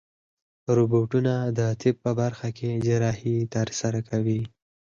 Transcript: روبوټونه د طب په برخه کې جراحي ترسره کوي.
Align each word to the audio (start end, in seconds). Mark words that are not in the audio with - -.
روبوټونه 0.75 1.33
د 1.57 1.59
طب 1.81 1.95
په 2.03 2.11
برخه 2.21 2.47
کې 2.57 2.69
جراحي 2.85 3.37
ترسره 3.55 3.99
کوي. 4.09 4.41